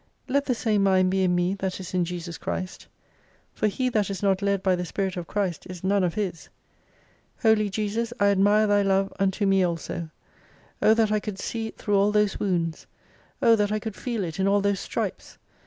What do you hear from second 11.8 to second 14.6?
all those wounds! O that I could feel it in